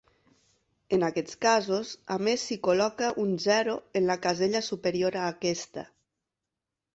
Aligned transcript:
En 0.95 1.03
aquests 1.07 1.35
casos, 1.45 1.91
a 2.15 2.17
més, 2.27 2.45
s'hi 2.47 2.57
col·loca 2.69 3.11
un 3.25 3.35
zero 3.45 3.77
en 4.01 4.09
la 4.13 4.17
casella 4.25 4.63
superior 4.71 5.19
a 5.21 5.29
aquesta. 5.37 5.87